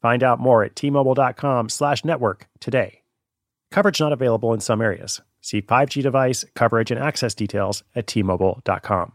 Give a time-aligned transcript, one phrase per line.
[0.00, 3.02] Find out more at tmobile.com slash network today.
[3.70, 5.20] Coverage not available in some areas.
[5.40, 9.12] See 5G device coverage and access details at tmobile.com.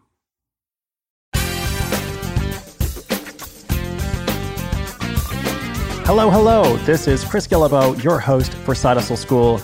[6.06, 6.78] Hello, hello.
[6.86, 9.60] This is Chris Guillebeau, your host for Side Hustle School,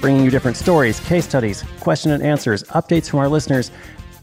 [0.00, 3.70] bringing you different stories, case studies, question and answers, updates from our listeners,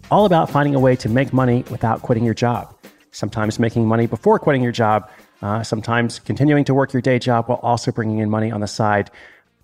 [0.10, 2.76] all about finding a way to make money without quitting your job.
[3.12, 5.08] Sometimes making money before quitting your job,
[5.42, 8.68] uh, sometimes continuing to work your day job while also bringing in money on the
[8.68, 9.12] side.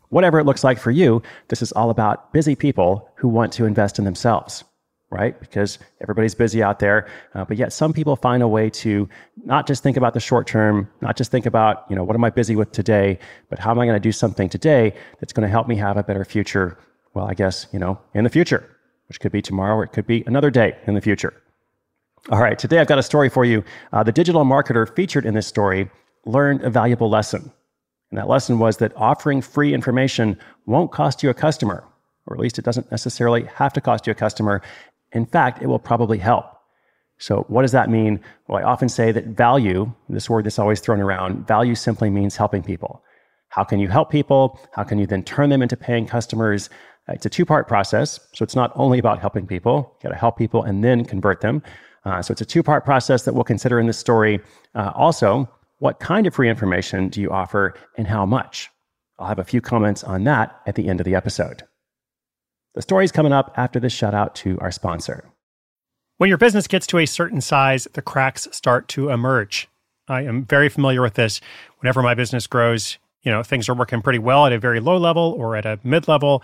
[0.10, 3.66] Whatever it looks like for you, this is all about busy people who want to
[3.66, 4.64] invest in themselves
[5.16, 5.40] right?
[5.40, 7.08] Because everybody's busy out there.
[7.34, 9.08] Uh, but yet some people find a way to
[9.46, 12.24] not just think about the short term, not just think about, you know, what am
[12.24, 15.48] I busy with today, but how am I going to do something today that's going
[15.48, 16.78] to help me have a better future?
[17.14, 18.68] Well, I guess, you know, in the future,
[19.08, 21.34] which could be tomorrow or it could be another day in the future.
[22.32, 23.64] All right, today I've got a story for you.
[23.94, 25.92] Uh, the digital marketer featured in this story
[26.26, 27.52] learned a valuable lesson.
[28.10, 31.84] And that lesson was that offering free information won't cost you a customer,
[32.26, 34.64] or at least it doesn't necessarily have to cost you a customer.
[35.12, 36.46] In fact, it will probably help.
[37.20, 38.20] So, what does that mean?
[38.48, 42.36] Well, I often say that value, this word that's always thrown around, value simply means
[42.36, 43.04] helping people.
[43.50, 44.60] How can you help people?
[44.74, 46.72] How can you then turn them into paying customers?
[47.08, 48.20] Uh, it's a two part process.
[48.34, 51.42] So, it's not only about helping people, you got to help people and then convert
[51.42, 51.62] them.
[52.06, 54.40] Uh, so, it's a two part process that we'll consider in this story.
[54.76, 58.70] Uh, also, what kind of free information do you offer and how much?
[59.20, 61.64] I'll have a few comments on that at the end of the episode.
[62.74, 65.30] The story's coming up after this shout out to our sponsor.
[66.18, 69.68] When your business gets to a certain size, the cracks start to emerge.
[70.08, 71.42] I am very familiar with this.
[71.80, 74.98] Whenever my business grows, you know, things are working pretty well at a very low
[74.98, 76.44] level or at a mid level.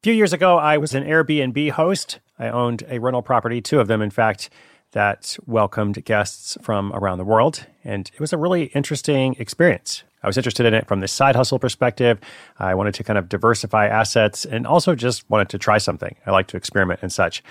[0.00, 2.20] A few years ago, I was an Airbnb host.
[2.38, 4.48] I owned a rental property, two of them, in fact,
[4.92, 10.04] that welcomed guests from around the world, and it was a really interesting experience.
[10.22, 12.20] I was interested in it from the side hustle perspective.
[12.60, 16.14] I wanted to kind of diversify assets and also just wanted to try something.
[16.24, 17.42] I like to experiment and such.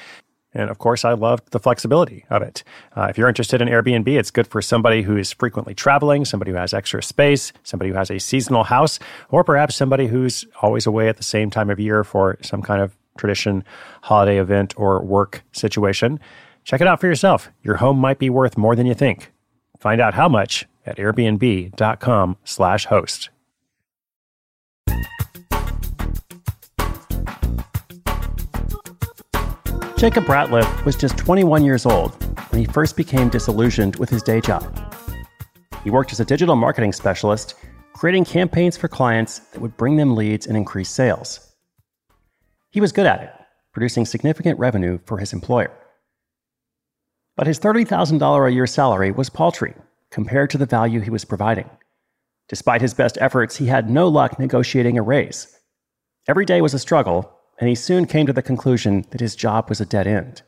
[0.57, 2.63] And of course, I loved the flexibility of it.
[2.95, 6.49] Uh, if you're interested in Airbnb, it's good for somebody who is frequently traveling, somebody
[6.49, 8.97] who has extra space, somebody who has a seasonal house,
[9.29, 12.81] or perhaps somebody who's always away at the same time of year for some kind
[12.81, 13.63] of tradition,
[14.01, 16.19] holiday event, or work situation.
[16.63, 17.49] Check it out for yourself.
[17.61, 19.31] Your home might be worth more than you think.
[19.79, 23.29] Find out how much at airbnb.com slash host.
[29.97, 32.11] Jacob Ratliff was just 21 years old
[32.51, 34.63] when he first became disillusioned with his day job.
[35.83, 37.55] He worked as a digital marketing specialist,
[37.93, 41.51] creating campaigns for clients that would bring them leads and increase sales.
[42.69, 43.31] He was good at it,
[43.73, 45.75] producing significant revenue for his employer.
[47.35, 49.73] But his $30,000 a year salary was paltry
[50.11, 51.71] compared to the value he was providing.
[52.49, 55.57] Despite his best efforts, he had no luck negotiating a raise.
[56.27, 59.69] Every day was a struggle, and he soon came to the conclusion that his job
[59.69, 60.41] was a dead end.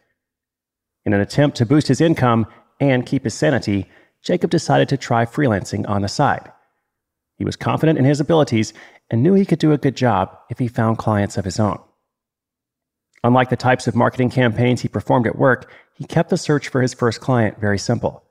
[1.06, 2.46] In an attempt to boost his income
[2.80, 3.88] and keep his sanity,
[4.22, 6.52] Jacob decided to try freelancing on the side.
[7.38, 8.74] He was confident in his abilities
[9.10, 11.80] and knew he could do a good job if he found clients of his own.
[13.24, 16.82] Unlike the types of marketing campaigns he performed at work, he kept the search for
[16.82, 18.24] his first client very simple.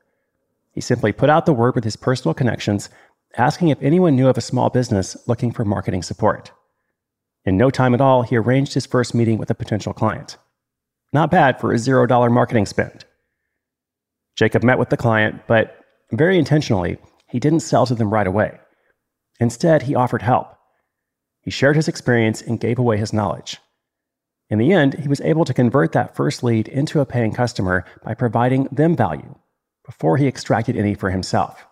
[0.73, 2.89] He simply put out the word with his personal connections,
[3.37, 6.53] asking if anyone knew of a small business looking for marketing support.
[7.49, 10.37] In no time at all, he arranged his first meeting with a potential client.
[11.15, 13.07] Not bad for a $0 marketing spend.
[14.37, 15.81] Jacob met with the client, but
[16.13, 18.61] very intentionally, he didn't sell to them right away.
[19.41, 20.59] Instead, he offered help.
[21.41, 23.57] He shared his experience and gave away his knowledge.
[24.51, 27.87] In the end, he was able to convert that first lead into a paying customer
[28.05, 29.35] by providing them value
[29.87, 31.67] before he extracted any for himself.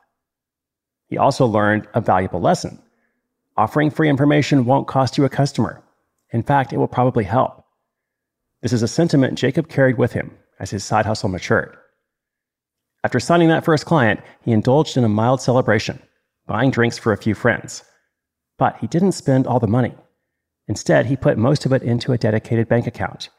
[1.08, 2.82] He also learned a valuable lesson.
[3.58, 5.82] Offering free information won't cost you a customer.
[6.30, 7.64] In fact, it will probably help.
[8.60, 11.74] This is a sentiment Jacob carried with him as his side hustle matured.
[13.02, 16.02] After signing that first client, he indulged in a mild celebration,
[16.46, 17.82] buying drinks for a few friends.
[18.58, 19.94] But he didn't spend all the money.
[20.68, 23.30] Instead, he put most of it into a dedicated bank account.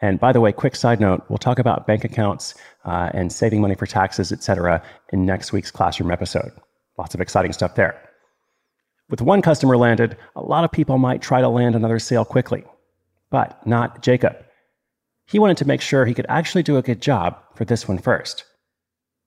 [0.00, 2.54] And by the way, quick side note, we'll talk about bank accounts
[2.84, 6.50] uh, and saving money for taxes, etc., in next week's classroom episode.
[6.96, 8.09] Lots of exciting stuff there.
[9.10, 12.62] With one customer landed, a lot of people might try to land another sale quickly,
[13.28, 14.36] but not Jacob.
[15.26, 17.98] He wanted to make sure he could actually do a good job for this one
[17.98, 18.44] first.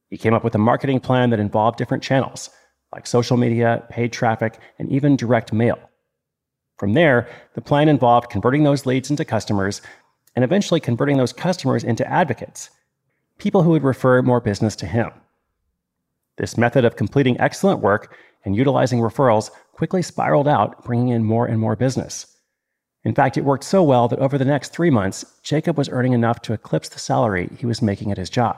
[0.10, 2.50] He came up with a marketing plan that involved different channels,
[2.94, 5.78] like social media, paid traffic, and even direct mail.
[6.78, 9.82] From there, the plan involved converting those leads into customers
[10.34, 12.70] and eventually converting those customers into advocates,
[13.38, 15.12] people who would refer more business to him.
[16.38, 18.16] This method of completing excellent work
[18.46, 22.26] and utilizing referrals quickly spiraled out, bringing in more and more business.
[23.04, 26.14] In fact, it worked so well that over the next three months, Jacob was earning
[26.14, 28.56] enough to eclipse the salary he was making at his job.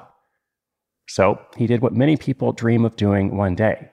[1.08, 3.90] So he did what many people dream of doing one day.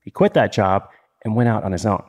[0.00, 0.88] He quit that job
[1.24, 2.02] and went out on his own.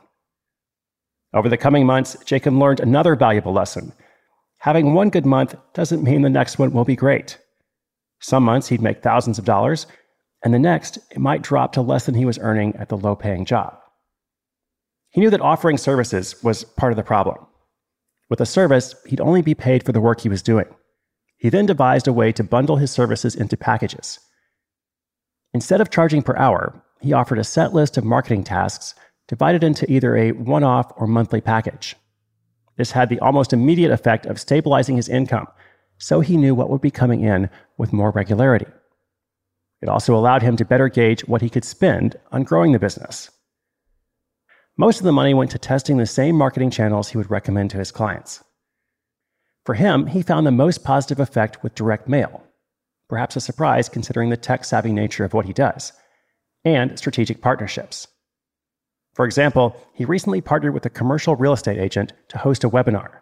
[1.32, 3.92] Over the coming months, Jacob learned another valuable lesson.
[4.58, 7.38] Having one good month doesn't mean the next one will be great.
[8.20, 9.86] Some months he'd make thousands of dollars,
[10.42, 13.14] and the next it might drop to less than he was earning at the low
[13.14, 13.76] paying job.
[15.14, 17.36] He knew that offering services was part of the problem.
[18.28, 20.66] With a service, he'd only be paid for the work he was doing.
[21.36, 24.18] He then devised a way to bundle his services into packages.
[25.52, 28.96] Instead of charging per hour, he offered a set list of marketing tasks
[29.28, 31.94] divided into either a one off or monthly package.
[32.76, 35.46] This had the almost immediate effect of stabilizing his income,
[35.96, 38.66] so he knew what would be coming in with more regularity.
[39.80, 43.30] It also allowed him to better gauge what he could spend on growing the business.
[44.76, 47.76] Most of the money went to testing the same marketing channels he would recommend to
[47.76, 48.42] his clients.
[49.64, 52.42] For him, he found the most positive effect with direct mail,
[53.08, 55.92] perhaps a surprise considering the tech savvy nature of what he does,
[56.64, 58.08] and strategic partnerships.
[59.14, 63.20] For example, he recently partnered with a commercial real estate agent to host a webinar.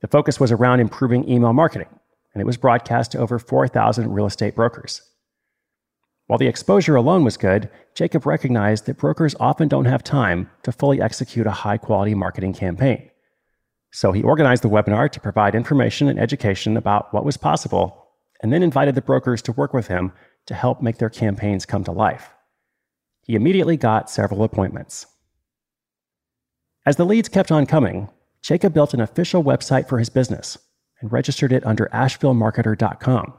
[0.00, 2.00] The focus was around improving email marketing,
[2.32, 5.02] and it was broadcast to over 4,000 real estate brokers.
[6.32, 10.72] While the exposure alone was good, Jacob recognized that brokers often don't have time to
[10.72, 13.10] fully execute a high quality marketing campaign.
[13.90, 18.08] So he organized the webinar to provide information and education about what was possible,
[18.42, 20.10] and then invited the brokers to work with him
[20.46, 22.30] to help make their campaigns come to life.
[23.20, 25.04] He immediately got several appointments.
[26.86, 28.08] As the leads kept on coming,
[28.40, 30.56] Jacob built an official website for his business
[30.98, 33.34] and registered it under AshevilleMarketer.com,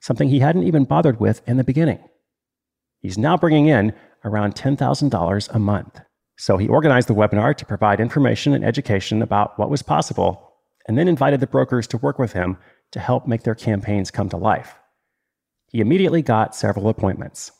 [0.00, 2.00] something he hadn't even bothered with in the beginning.
[3.06, 3.92] He's now bringing in
[4.24, 6.00] around $10,000 a month.
[6.38, 10.52] So he organized the webinar to provide information and education about what was possible,
[10.88, 12.58] and then invited the brokers to work with him
[12.90, 14.74] to help make their campaigns come to life.
[15.68, 17.52] He immediately got several appointments.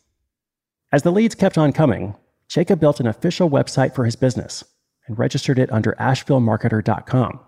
[0.90, 2.16] As the leads kept on coming,
[2.48, 4.64] Jacob built an official website for his business
[5.06, 7.38] and registered it under AshevilleMarketer.com,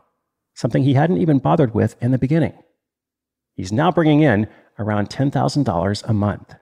[0.55, 2.57] something he hadn't even bothered with in the beginning.
[3.55, 4.47] He's now bringing in
[4.79, 6.55] around $10,000 a month.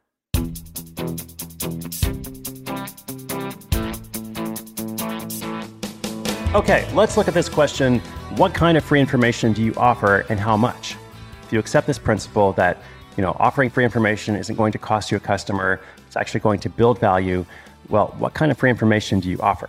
[6.56, 7.98] Okay, let's look at this question
[8.36, 10.96] What kind of free information do you offer and how much?
[11.42, 12.82] If you accept this principle that
[13.14, 16.58] you know, offering free information isn't going to cost you a customer, it's actually going
[16.60, 17.44] to build value.
[17.90, 19.68] Well, what kind of free information do you offer?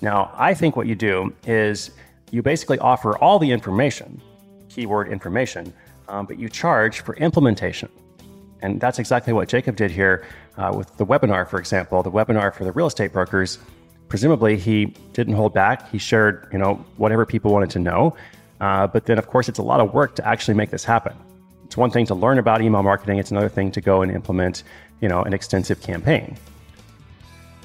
[0.00, 1.92] Now, I think what you do is
[2.32, 4.20] you basically offer all the information,
[4.68, 5.72] keyword information,
[6.08, 7.88] um, but you charge for implementation.
[8.62, 10.26] And that's exactly what Jacob did here
[10.56, 13.60] uh, with the webinar, for example, the webinar for the real estate brokers.
[14.10, 15.88] Presumably, he didn't hold back.
[15.90, 18.16] He shared, you know, whatever people wanted to know.
[18.60, 21.16] Uh, but then, of course, it's a lot of work to actually make this happen.
[21.64, 23.18] It's one thing to learn about email marketing.
[23.18, 24.64] It's another thing to go and implement,
[25.00, 26.36] you know, an extensive campaign.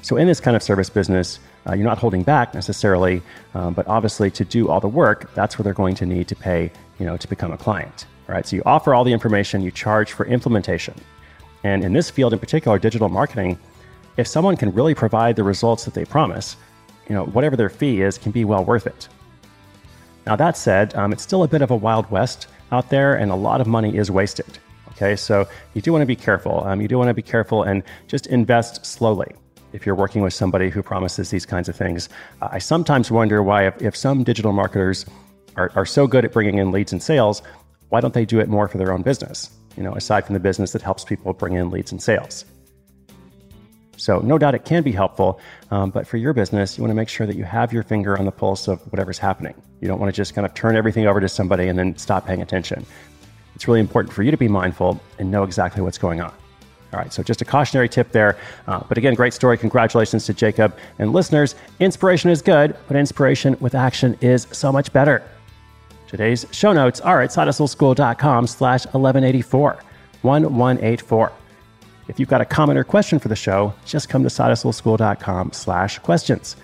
[0.02, 3.22] So in this kind of service business, uh, you're not holding back necessarily,
[3.54, 6.36] um, but obviously to do all the work, that's where they're going to need to
[6.36, 8.06] pay, you know, to become a client.
[8.28, 8.46] Right.
[8.46, 10.94] So you offer all the information, you charge for implementation.
[11.64, 13.58] And in this field in particular, digital marketing,
[14.16, 16.56] if someone can really provide the results that they promise,
[17.08, 19.08] you know, whatever their fee is can be well worth it.
[20.26, 23.30] Now, that said, um, it's still a bit of a wild west out there, and
[23.30, 24.58] a lot of money is wasted.
[24.90, 26.64] Okay, so you do want to be careful.
[26.64, 29.30] Um, you do want to be careful and just invest slowly
[29.72, 32.08] if you're working with somebody who promises these kinds of things.
[32.40, 35.04] Uh, I sometimes wonder why, if, if some digital marketers
[35.56, 37.42] are, are so good at bringing in leads and sales,
[37.90, 39.50] why don't they do it more for their own business?
[39.76, 42.46] You know, aside from the business that helps people bring in leads and sales.
[43.96, 46.94] So, no doubt it can be helpful, um, but for your business, you want to
[46.94, 49.54] make sure that you have your finger on the pulse of whatever's happening.
[49.80, 52.26] You don't want to just kind of turn everything over to somebody and then stop
[52.26, 52.84] paying attention.
[53.54, 56.32] It's really important for you to be mindful and know exactly what's going on.
[56.92, 58.38] All right, so just a cautionary tip there.
[58.66, 59.58] Uh, but again, great story.
[59.58, 60.76] Congratulations to Jacob.
[60.98, 65.22] And listeners, inspiration is good, but inspiration with action is so much better.
[66.06, 67.50] Today's show notes are at slash
[68.86, 69.78] 1184,
[70.22, 71.32] 1184.
[72.08, 75.98] If you've got a comment or question for the show, just come to sidehustleschool.com slash
[75.98, 76.56] questions.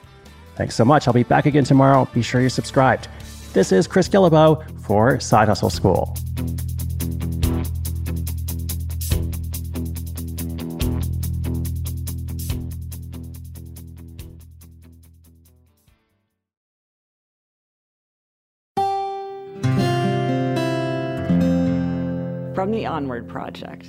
[0.54, 1.08] Thanks so much.
[1.08, 2.08] I'll be back again tomorrow.
[2.12, 3.08] Be sure you're subscribed.
[3.52, 6.14] This is Chris Guillebeau for Side Hustle School.
[22.54, 23.86] From the Onward Project.